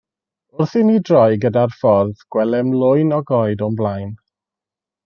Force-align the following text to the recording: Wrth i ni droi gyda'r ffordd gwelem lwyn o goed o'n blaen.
Wrth 0.55 0.73
i 0.79 0.81
ni 0.87 0.95
droi 1.09 1.37
gyda'r 1.43 1.75
ffordd 1.75 2.25
gwelem 2.37 2.75
lwyn 2.81 3.17
o 3.21 3.21
goed 3.35 3.65
o'n 3.69 3.79
blaen. 3.83 4.15